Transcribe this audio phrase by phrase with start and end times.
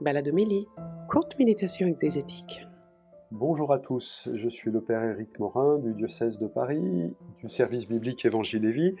[0.00, 0.68] Baladomélie,
[1.08, 2.66] courte méditation exégétique.
[3.32, 7.12] Bonjour à tous, je suis le Père Éric Morin du diocèse de Paris,
[7.42, 8.94] du service biblique Évangile et Vie,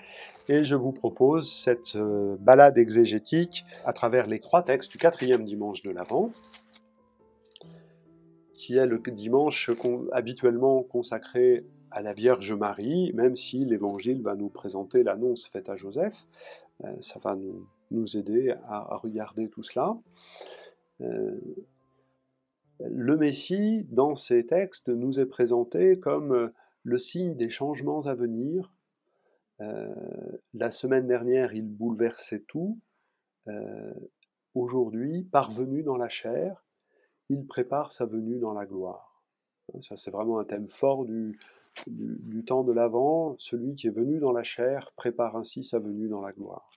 [0.48, 5.44] et je vous propose cette euh, balade exégétique à travers les trois textes du quatrième
[5.44, 6.32] dimanche de l'Avent,
[8.52, 9.70] qui est le dimanche
[10.10, 15.76] habituellement consacré à la Vierge Marie, même si l'Évangile va nous présenter l'annonce faite à
[15.76, 16.26] Joseph.
[16.84, 17.36] Euh, ça va
[17.90, 19.96] nous, aider à, regarder tout cela.
[21.00, 21.40] Euh,
[22.80, 26.48] le Messie, dans ces textes, nous est présenté comme euh,
[26.82, 28.72] le signe des changements à venir.
[30.54, 32.78] la semaine dernière, il bouleversait tout.
[34.54, 36.64] Aujourd'hui, parvenu dans la chair,
[37.28, 39.24] il prépare sa venue dans la gloire.
[39.80, 41.38] Ça, c'est vraiment un thème fort du,
[41.86, 46.08] du, temps de l'Avent, celui qui est venu dans la chair prépare ainsi sa venue
[46.08, 46.70] dans la gloire.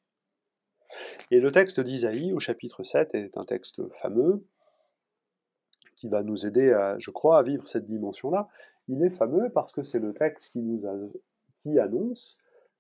[1.32, 4.44] Et le texte d'Isaïe au chapitre 7 est un texte fameux
[5.96, 8.50] qui va nous aider, à, je crois, à vivre cette dimension-là.
[8.88, 12.38] Il est fameux parce que c'est le texte qui nous annonce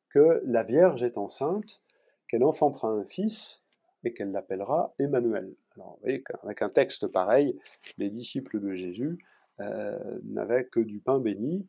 [0.09, 1.81] que la Vierge est enceinte,
[2.27, 3.61] qu'elle enfantera un fils
[4.03, 5.53] et qu'elle l'appellera Emmanuel.
[5.75, 7.57] Alors, vous voyez qu'avec un texte pareil,
[7.97, 9.19] les disciples de Jésus
[9.59, 11.67] euh, n'avaient que du pain béni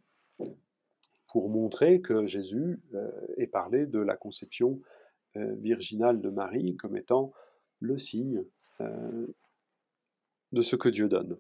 [1.29, 4.81] pour montrer que Jésus euh, est parlé de la conception
[5.35, 7.33] virginale de Marie comme étant
[7.81, 8.45] le signe
[8.81, 9.27] euh,
[10.53, 11.39] de ce que Dieu donne.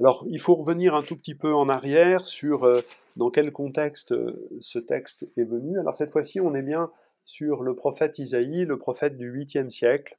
[0.00, 2.82] Alors, il faut revenir un tout petit peu en arrière sur
[3.16, 4.14] dans quel contexte
[4.60, 5.78] ce texte est venu.
[5.80, 6.90] Alors, cette fois-ci, on est bien
[7.24, 10.16] sur le prophète Isaïe, le prophète du 8e siècle,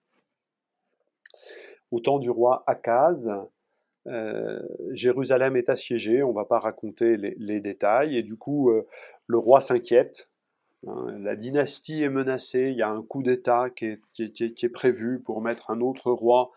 [1.91, 3.29] au temps du roi Akaz,
[4.07, 4.59] euh,
[4.91, 8.85] Jérusalem est assiégée, on ne va pas raconter les, détails, et du coup, euh,
[9.25, 10.29] le roi s'inquiète.
[10.85, 15.41] Hein, la dynastie est menacée, il y a un coup d'État qui est, prévu pour
[15.41, 16.51] mettre un autre roi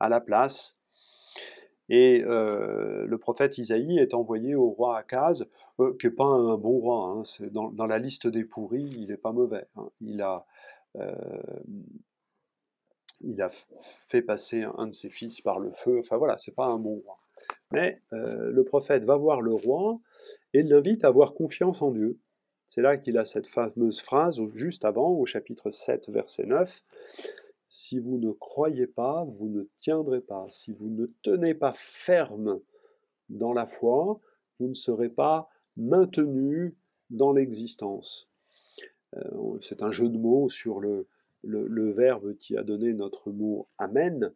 [0.00, 0.76] à la place.
[1.90, 5.46] Et euh, le prophète Isaïe est envoyé au roi Akaz,
[5.98, 9.32] qui n'est pas un bon roi, hein, dans, la liste des pourris, il n'est pas
[9.32, 9.66] mauvais.
[9.76, 9.88] Hein.
[10.00, 10.46] il a
[13.20, 13.50] il a
[14.06, 15.98] fait passer un de ses fils par le feu.
[16.00, 17.18] Enfin voilà, c'est pas un bon roi.
[17.72, 19.98] Mais euh, le prophète va voir le roi
[20.54, 22.18] et l'invite à avoir confiance en Dieu.
[22.68, 26.70] C'est là qu'il a cette fameuse phrase juste avant, au chapitre 7, verset 9.
[27.70, 30.46] Si vous ne croyez pas, vous ne tiendrez pas.
[30.50, 32.60] Si vous ne tenez pas ferme
[33.30, 34.20] dans la foi,
[34.58, 36.76] vous ne serez pas maintenu
[37.08, 38.28] dans l'existence.
[39.16, 41.06] Euh, c'est un jeu de mots sur le,
[41.42, 44.32] verbe qui a donné notre mot Amen,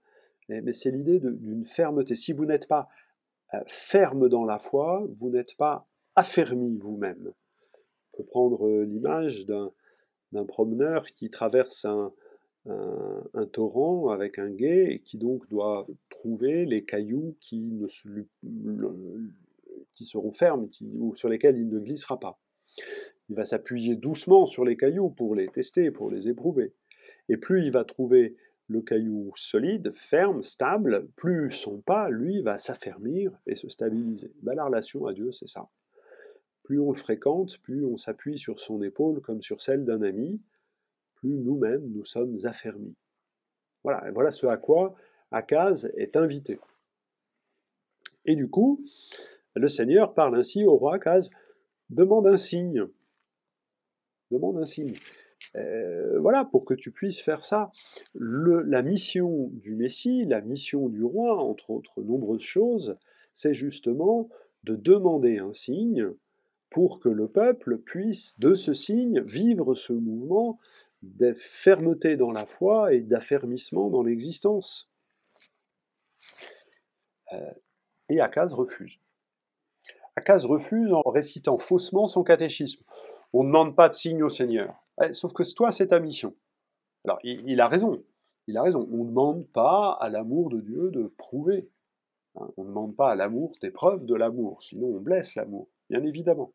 [0.49, 2.15] mais, c'est l'idée d'une fermeté.
[2.15, 2.89] Si vous n'êtes pas
[3.53, 7.33] euh, ferme dans la foi, vous n'êtes pas affermi vous-même.
[8.23, 12.13] Prendre euh, l'image d'un promeneur qui traverse un,
[13.53, 17.81] torrent avec un guet et qui donc doit trouver les cailloux qui
[19.93, 22.39] seront fermes ou sur lesquels il ne glissera pas.
[23.29, 26.73] Il va s'appuyer doucement sur les cailloux pour les tester, pour les éprouver.
[27.29, 28.37] Et plus il va trouver
[28.69, 34.33] le caillou solide, ferme, stable, plus son pas, lui, va s'affermir et se stabiliser.
[34.43, 35.69] Ben, la relation à Dieu, c'est ça.
[36.63, 40.41] Plus on le fréquente, plus on s'appuie sur son épaule comme sur celle d'un ami,
[41.15, 42.95] plus nous-mêmes nous sommes affermis.
[43.85, 44.95] Voilà, ce à quoi
[45.33, 46.61] Akaz est invité.
[48.25, 48.85] Et du coup,
[49.57, 51.31] le Seigneur parle ainsi au roi Akaz,
[51.91, 52.87] demande un signe.
[54.31, 54.95] Demande un signe.
[55.57, 57.73] Euh, voilà, pour que tu puisses faire ça.
[58.15, 62.97] la mission du Messie, la mission du roi, entre autres nombreuses choses,
[63.33, 64.29] c'est justement
[64.65, 66.09] de demander un signe
[66.73, 70.59] pour que le peuple puisse, de ce signe, vivre ce mouvement
[71.03, 74.91] de fermeté dans la foi et d'affermissement dans l'existence.
[77.33, 77.53] Euh,
[78.09, 78.99] et Akaz refuse.
[80.17, 82.85] Akaz refuse en récitant faussement son catéchisme.
[83.33, 84.75] On ne demande pas de signe au Seigneur.
[85.13, 86.35] Sauf que toi, c'est ta mission.
[87.05, 88.03] Alors, il, a raison.
[88.47, 88.87] Il a raison.
[88.93, 91.69] On ne demande pas à l'amour de Dieu de prouver.
[92.37, 92.49] Hein.
[92.57, 96.03] on ne demande pas à l'amour des preuves de l'amour, sinon on blesse l'amour, bien
[96.03, 96.53] évidemment.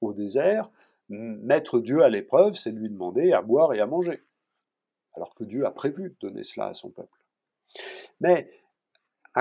[0.00, 0.70] Au désert,
[1.08, 4.22] mettre Dieu à l'épreuve, c'est lui demander à boire et à manger.
[5.14, 7.18] Alors que Dieu a prévu de donner cela à son peuple.
[8.20, 8.50] Mais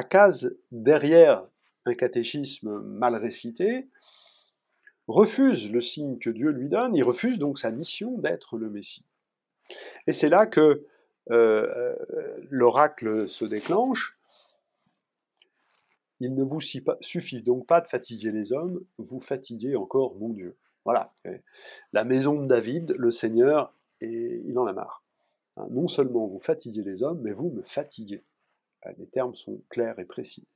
[0.10, 1.50] case derrière
[1.86, 3.88] un catéchisme mal récité,
[5.08, 9.06] refuse le signe que Dieu lui donne, il refuse donc sa mission d'être le Messie.
[10.08, 10.86] Et c'est là que
[11.32, 11.96] euh, euh,
[12.50, 14.19] l'oracle se déclenche.
[16.20, 20.58] Il ne vous suffit donc pas de fatiguer les hommes, vous fatiguez encore mon Dieu.
[20.86, 21.14] Voilà.
[21.94, 25.04] La maison de David, le Seigneur, et il en a marre.
[25.58, 28.24] Hein, non seulement vous fatiguez les hommes, mais vous me fatiguez.
[28.86, 30.48] Euh, les termes sont clairs et précis.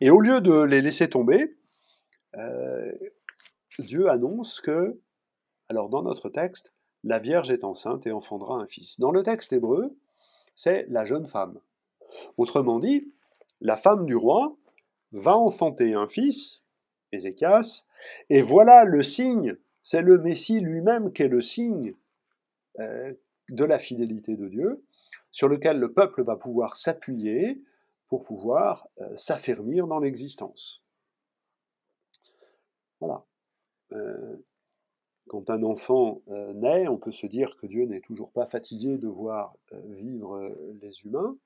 [0.00, 1.56] Et au lieu de les laisser tomber,
[2.36, 2.92] euh,
[3.78, 5.00] Dieu annonce que,
[5.68, 6.72] alors dans notre texte,
[7.04, 8.98] la Vierge est enceinte et enfantera un fils.
[8.98, 9.96] Dans le texte hébreu,
[10.54, 11.60] c'est la jeune femme.
[12.36, 13.12] Autrement dit,
[13.60, 14.56] la femme du roi
[15.12, 16.62] va enfanter un fils,
[17.12, 17.84] Ézéchias,
[18.30, 21.94] et voilà le signe, c'est le Messie lui-même qui est le signe
[22.80, 23.14] euh,
[23.50, 24.84] de la fidélité de Dieu,
[25.30, 27.62] sur lequel le peuple va pouvoir s'appuyer
[28.08, 30.82] pour pouvoir euh, s'affermir dans l'existence.
[33.00, 33.24] Voilà.
[33.92, 34.36] Euh,
[35.28, 36.22] quand un enfant
[36.54, 41.04] naît, on peut se dire que Dieu n'est toujours pas fatigué de voir vivre les
[41.04, 41.36] humains.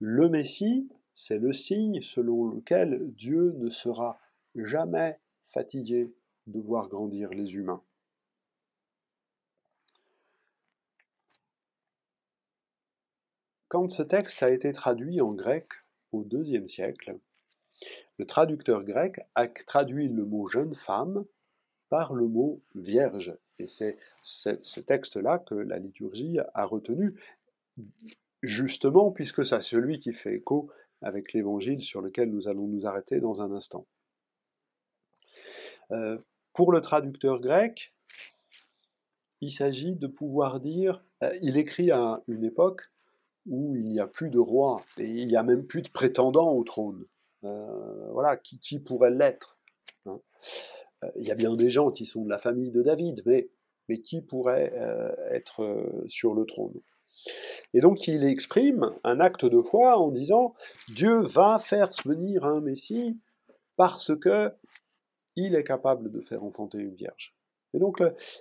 [0.00, 4.18] Le Messie, c'est le signe selon lequel Dieu ne sera
[4.54, 5.18] jamais
[5.48, 6.12] fatigué
[6.46, 7.82] de voir grandir les humains.
[13.68, 15.68] Quand ce texte a été traduit en grec
[16.12, 17.18] au IIe siècle,
[18.18, 21.24] le traducteur grec a traduit le mot jeune femme
[21.88, 23.36] par le mot vierge.
[23.58, 27.20] Et c'est ce texte-là que la liturgie a retenu,
[28.46, 30.66] justement puisque c'est celui qui fait écho
[31.02, 33.86] avec l'évangile sur lequel nous allons nous arrêter dans un instant.
[35.90, 36.18] Euh,
[36.54, 37.94] pour le traducteur grec,
[39.40, 42.82] il s'agit de pouvoir dire, euh, il écrit à une époque
[43.46, 46.52] où il n'y a plus de roi et il n'y a même plus de prétendant
[46.52, 47.04] au trône.
[47.44, 49.58] Euh, voilà, qui, pourrait l'être
[50.06, 50.18] hein.
[51.16, 53.50] Il y a bien des gens qui sont de la famille de David, mais,
[54.00, 54.72] qui pourrait
[55.30, 56.80] être sur le trône
[57.72, 60.54] Et donc il exprime un acte de foi en disant
[60.88, 63.18] Dieu va faire venir un Messie
[63.76, 64.52] parce que
[65.36, 67.34] il est capable de faire enfanter une vierge.
[67.74, 68.00] Et donc,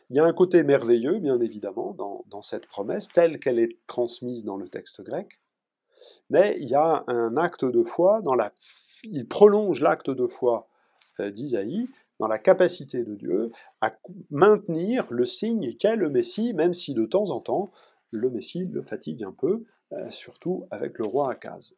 [0.10, 1.96] il y a un côté merveilleux, bien évidemment,
[2.30, 5.40] dans, cette promesse, telle qu'elle est transmise dans le texte grec,
[6.30, 8.54] mais il y a un acte de foi, dans la,
[9.04, 10.68] il prolonge l'acte de foi
[11.20, 11.90] euh, d'Isaïe
[12.20, 13.52] dans la capacité de Dieu
[13.82, 13.94] à
[14.30, 17.72] maintenir le signe qu'est le Messie, même si de temps en temps,
[18.14, 21.76] le Messie le fatigue un peu, euh, surtout avec le roi Akaz.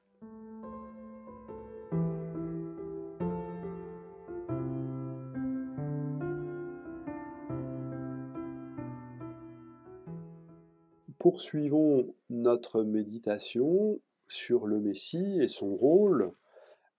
[11.26, 16.32] poursuivons notre méditation sur le Messie et son rôle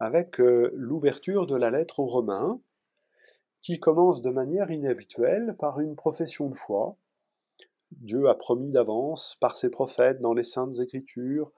[0.00, 2.60] avec euh, l'ouverture de la lettre aux Romains,
[3.62, 6.96] qui commence de manière inhabituelle par une profession de foi.
[7.92, 11.52] Dieu a promis d'avance, par ses prophètes dans les saintes écritures,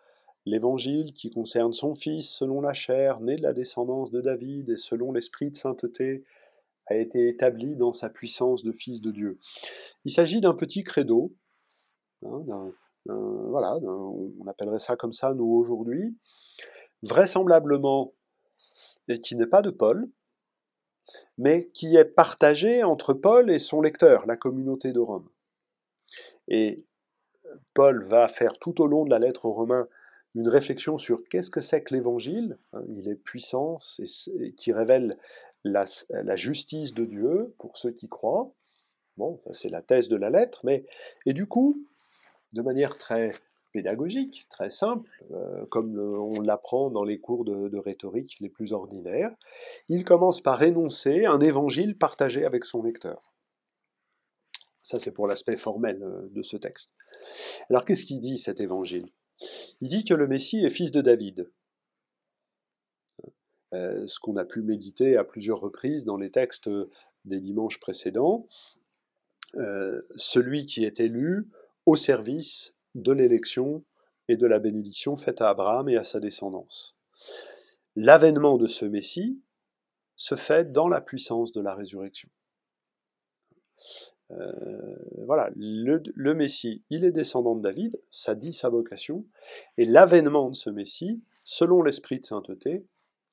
[0.44, 4.76] l'évangile qui concerne son Fils selon la chair, né de la descendance de David et
[4.76, 6.24] selon l'esprit de sainteté,
[6.86, 9.38] a été établi dans sa puissance de Fils de Dieu.
[10.04, 11.34] Il s'agit d'un petit credo
[12.24, 12.72] Hein,
[13.06, 16.16] voilà, on appellerait ça comme ça, nous, aujourd'hui,
[17.02, 18.12] vraisemblablement,
[19.08, 20.10] et qui n'est pas de Paul,
[21.38, 25.28] mais qui est partagé entre Paul et son lecteur, la communauté de Rome.
[26.48, 26.84] Et
[27.74, 29.88] Paul va faire tout au long de la lettre aux Romains
[30.34, 32.58] une réflexion sur qu'est-ce que c'est que l'évangile.
[32.72, 34.00] Hein, il est puissance
[34.40, 35.18] et, qui révèle
[35.64, 35.84] la,
[36.36, 38.52] justice de Dieu pour ceux qui croient.
[39.16, 40.84] Bon, c'est la thèse de la lettre, mais
[41.26, 41.84] et du coup,
[42.52, 43.34] de manière très
[43.72, 49.34] pédagogique, très simple, euh, comme on l'apprend dans les cours de, rhétorique les plus ordinaires,
[49.88, 53.32] il commence par énoncer un évangile partagé avec son lecteur.
[54.88, 56.94] Ça, c'est pour l'aspect formel euh, de ce texte.
[57.68, 59.12] Alors, qu'est-ce qu'il dit cet évangile?
[59.82, 61.50] Il dit que le Messie est fils de David.
[63.74, 66.70] Euh, ce qu'on a pu méditer à plusieurs reprises dans les textes
[67.26, 68.48] des dimanches précédents.
[70.16, 71.50] celui qui est élu
[71.84, 73.84] au service de l'élection
[74.28, 76.96] et de la bénédiction faite à Abraham et à sa descendance.
[77.94, 79.42] L'avènement de ce Messie
[80.16, 82.30] se fait dans la puissance de la résurrection.
[84.30, 89.24] Euh, voilà, le, Messie, il est descendant de David, ça dit sa vocation,
[89.76, 92.84] et l'avènement de ce Messie, selon l'esprit de sainteté,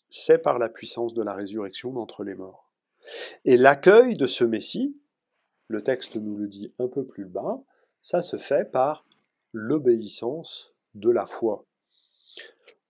[0.10, 2.72] c'est par la puissance de la résurrection d'entre les morts.
[3.44, 4.98] Et l'accueil de ce Messie,
[5.68, 7.62] le texte nous le dit un peu plus bas,
[8.02, 9.06] ça se fait par
[9.52, 11.66] l'obéissance de la foi.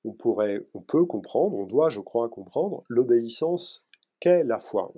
[0.04, 3.84] On, pourrait, on peut comprendre, on doit, je crois, comprendre l'obéissance
[4.20, 4.94] qu'est la foi.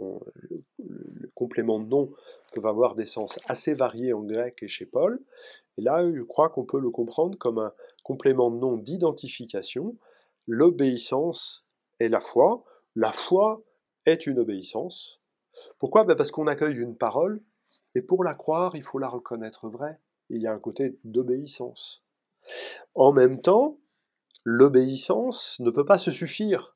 [1.37, 2.11] Complément de nom
[2.51, 5.21] peut avoir des sens assez variés en grec et chez Paul.
[5.77, 7.71] Et là, je crois qu'on peut le comprendre comme un
[8.03, 9.95] complément nom d'identification.
[10.47, 11.65] L'obéissance
[11.99, 12.63] est la foi.
[12.95, 13.61] La foi
[14.05, 15.21] est une obéissance.
[15.77, 16.03] Pourquoi?
[16.05, 17.43] Ben Parce qu'on accueille une parole,
[17.93, 19.99] et pour la croire, il faut la reconnaître vraie.
[20.29, 22.03] il y a un côté d'obéissance.
[22.95, 23.77] En même temps,
[24.43, 26.75] l'obéissance ne peut pas se suffire.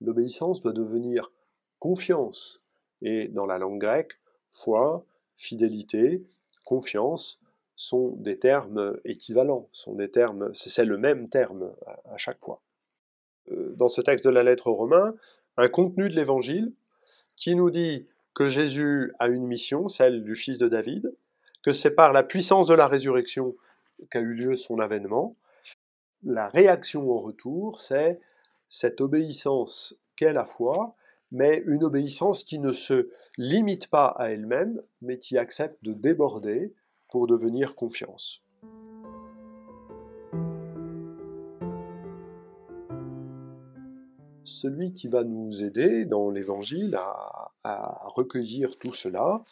[0.00, 1.30] L'obéissance doit devenir
[1.78, 2.61] confiance.
[3.02, 4.18] Et dans la langue grecque,
[4.48, 5.04] foi,
[5.36, 6.22] fidélité,
[6.64, 7.40] confiance
[7.74, 11.72] sont des termes équivalents, sont des termes, c'est le même terme
[12.06, 12.62] à, chaque fois.
[13.50, 15.14] Euh, dans ce texte de la lettre aux Romains,
[15.56, 16.72] un contenu de l'évangile
[17.34, 21.14] qui nous dit que Jésus a une mission, celle du fils de David,
[21.62, 23.54] que c'est par la puissance de la résurrection
[24.10, 25.36] qu'a eu lieu son avènement.
[26.22, 28.20] La réaction au retour, c'est
[28.68, 30.94] cette obéissance qu'est la foi,
[31.32, 36.74] mais une obéissance qui ne se limite pas à elle-même, mais qui accepte de déborder
[37.08, 38.44] pour devenir confiance.
[44.44, 46.94] Celui qui va nous aider dans l'Évangile
[47.64, 49.42] à, recueillir tout cela,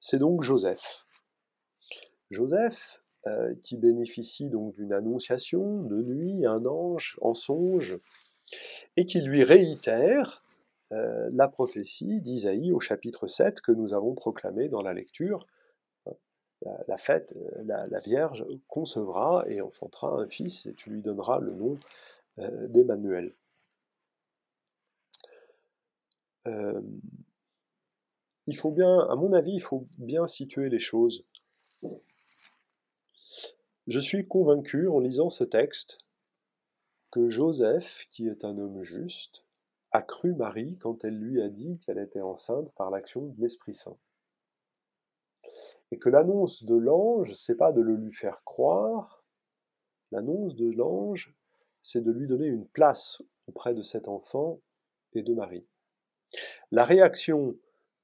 [0.00, 1.06] c'est donc Joseph.
[2.30, 7.98] Joseph, euh, qui bénéficie donc d'une annonciation de nuit, un ange en songe,
[8.96, 10.39] et qui lui réitère
[10.92, 15.46] euh, la prophétie d'Isaïe au chapitre 7 que nous avons proclamé dans la lecture.
[16.88, 21.54] La, fête, euh, la, Vierge concevra et enfantera un fils et tu lui donneras le
[21.54, 21.78] nom
[22.38, 23.34] euh, d'Emmanuel.
[28.46, 31.24] il faut bien, à mon avis, il faut bien situer les choses.
[33.86, 35.98] Je suis convaincu en lisant ce texte
[37.12, 39.44] que Joseph, qui est un homme juste,
[39.92, 43.74] a cru Marie quand elle lui a dit qu'elle était enceinte par l'action de l'Esprit
[43.74, 43.96] Saint.
[45.90, 49.24] Et que l'annonce de l'ange, c'est pas de le lui faire croire,
[50.12, 51.34] l'annonce de l'ange,
[51.82, 54.60] c'est de lui donner une place auprès de cet enfant
[55.14, 55.66] et de Marie.
[56.70, 57.56] La réaction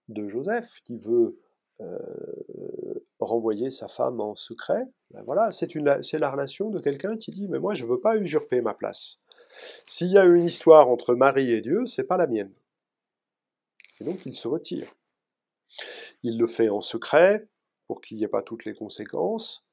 [0.08, 1.38] de Joseph, qui veut
[1.80, 7.48] euh, renvoyer sa femme en secret, ben voilà, c'est la relation de quelqu'un qui dit
[7.48, 9.20] mais moi je ne veux pas usurper ma place.
[9.86, 12.52] S'il y a une histoire entre Marie et Dieu, c'est pas la mienne.
[14.00, 14.94] Et donc il se retire.
[16.22, 17.48] Il le fait en secret
[17.86, 19.64] pour qu'il n'y ait pas toutes les conséquences.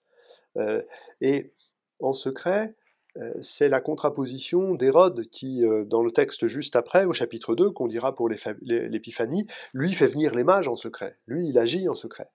[0.57, 0.81] Euh,
[1.21, 1.53] et
[1.99, 2.75] en secret,
[3.17, 7.71] euh, c'est la contraposition d'Hérode qui, euh, dans le texte juste après, au chapitre 2,
[7.71, 11.17] qu'on dira pour l'Épiphanie, lui fait venir les mages en secret.
[11.27, 12.29] Lui, il agit en secret.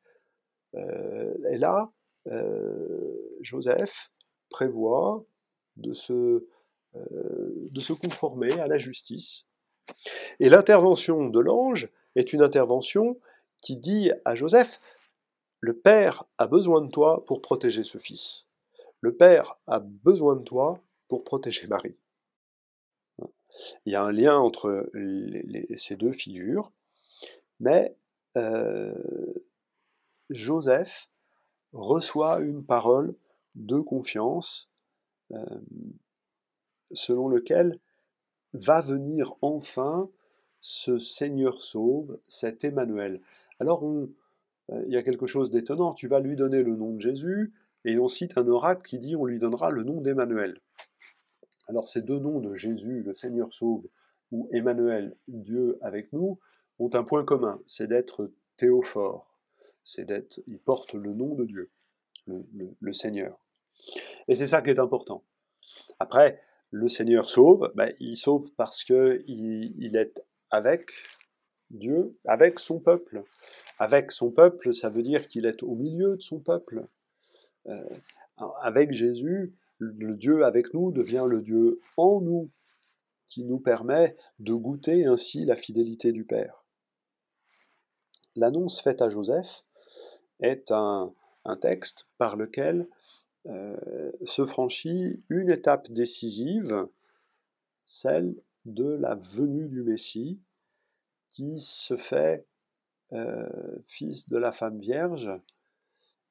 [0.75, 1.91] et là,
[3.41, 4.13] Joseph
[4.51, 5.25] prévoit
[5.77, 6.47] de se
[6.95, 9.47] de se conformer à la justice.
[10.41, 13.19] Et l'intervention de l'ange est une intervention
[13.61, 14.81] qui dit à Joseph,
[15.61, 18.47] le Père a besoin de toi pour protéger ce fils.
[19.01, 21.97] Le Père a besoin de toi pour protéger Marie.
[23.85, 24.91] Il y a un lien entre
[25.77, 26.73] ces deux figures,
[27.59, 27.97] mais
[28.37, 28.95] euh,
[30.31, 31.11] Joseph
[31.73, 33.17] reçoit une parole
[33.57, 34.71] de confiance
[35.33, 35.61] euh,
[36.93, 37.79] selon lequel
[38.53, 40.11] va venir enfin
[40.61, 43.21] ce Seigneur sauve, cet Emmanuel.
[43.61, 44.15] Alors euh,
[44.87, 47.53] il y a quelque chose d'étonnant, tu vas lui donner le nom de Jésus,
[47.85, 50.61] et on cite un oracle qui dit on lui donnera le nom d'Emmanuel.
[51.69, 53.87] Alors ces deux noms de Jésus, le Seigneur sauve,
[54.31, 56.39] ou Emmanuel, Dieu avec nous,
[56.79, 59.39] ont un point commun, c'est d'être théophore,
[59.85, 61.71] c'est d'être, ils portent le nom de Dieu,
[62.27, 63.39] le Seigneur.
[64.29, 65.25] Et c'est ça qui est important.
[65.99, 66.41] Après,
[66.71, 70.91] le Seigneur sauve, ben, il sauve parce qu'il il est avec
[71.71, 73.25] Dieu, avec son peuple.
[73.79, 76.87] Avec son peuple, ça veut dire qu'il est au milieu de son peuple.
[77.67, 77.85] Euh,
[78.61, 82.51] avec Jésus, le Dieu avec nous devient le Dieu en nous,
[83.27, 86.65] qui nous permet de goûter ainsi la fidélité du Père.
[88.37, 89.63] L'annonce faite à Joseph
[90.41, 91.13] est un
[91.61, 92.89] texte par lequel
[94.25, 96.87] se franchit une étape décisive,
[97.85, 98.37] celle
[98.67, 100.39] de la venue du Messie,
[101.31, 102.47] qui se fait
[103.13, 103.49] euh,
[103.87, 105.31] fils de la femme vierge,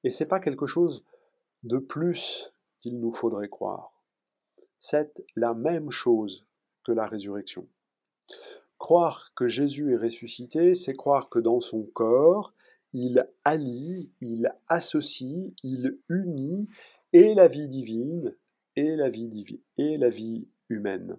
[0.04, 1.04] et c'est pas quelque chose
[1.64, 3.92] de plus qu'il nous faudrait croire.
[4.80, 6.46] C'est la même chose
[6.84, 7.68] que la résurrection.
[8.78, 12.54] Croire que Jésus est ressuscité, c'est croire que dans son corps,
[12.94, 16.70] il allie, il associe, il unit
[17.18, 18.36] et la vie divine
[18.76, 21.18] et la vie humaine.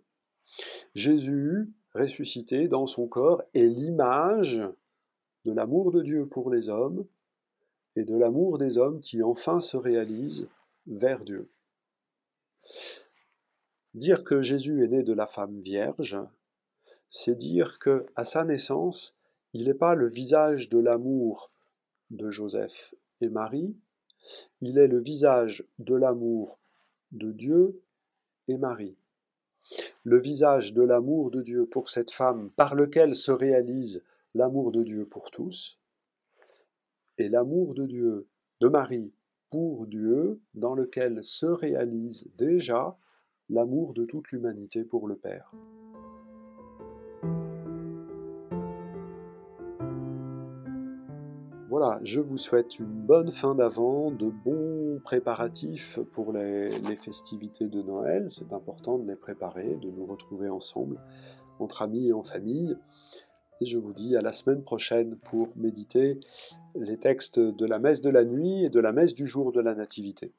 [0.95, 4.61] Jésus, ressuscité dans son corps, est l'image
[5.45, 7.05] de l'amour de Dieu pour les hommes
[7.97, 10.47] et de l'amour des hommes qui enfin se réalise
[10.87, 11.50] vers Dieu.
[13.95, 16.17] Dire que Jésus est né de la femme vierge,
[17.11, 19.17] c'est dire que à sa naissance,
[19.52, 21.50] il n'est pas le visage de l'amour
[22.11, 23.75] de Joseph et Marie,
[24.61, 26.58] Il est le visage de l'amour
[27.12, 27.80] de Dieu
[28.49, 28.97] et Marie.
[30.04, 34.02] Le visage de l'amour de Dieu pour cette femme par lequel se réalise
[34.35, 35.78] l'amour de Dieu pour tous,
[37.18, 38.26] et l'amour de Dieu
[38.61, 39.12] de Marie
[39.50, 42.97] pour Dieu dans lequel se réalise déjà
[43.49, 45.52] l'amour de toute l'humanité pour le Père.
[51.80, 56.70] Voilà, je vous souhaite une bonne fin d'avant, de bons préparatifs pour les,
[57.04, 58.26] festivités de Noël.
[58.32, 61.00] C'est important de les préparer, de nous retrouver ensemble,
[61.61, 62.76] entre amis et en famille.
[63.61, 66.18] Et je vous dis à la semaine prochaine pour méditer
[66.75, 69.61] les textes de la messe de la nuit et de la messe du jour de
[69.61, 70.32] la Nativité.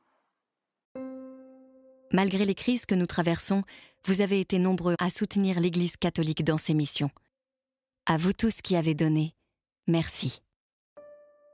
[2.11, 3.63] Malgré les crises que nous traversons,
[4.05, 7.11] vous avez été nombreux à soutenir l'Église catholique dans ses missions.
[8.05, 9.35] À vous tous qui avez donné,
[9.87, 10.41] merci.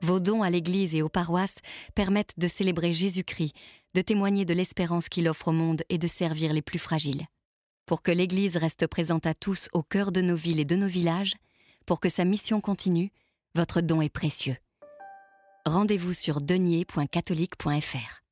[0.02, 1.58] Vos dons à l'Église et aux paroisses
[1.94, 3.54] permettent de célébrer Jésus-Christ,
[3.94, 7.26] de témoigner de l'espérance qu'il offre au monde et de servir les plus fragiles.
[7.86, 10.88] Pour que l'Église reste présente à tous au cœur de nos villes et de nos
[10.88, 11.34] villages,
[11.86, 13.10] pour que sa mission continue,
[13.54, 14.56] votre don est précieux.
[15.64, 18.25] Rendez-vous sur denier.catholique.fr.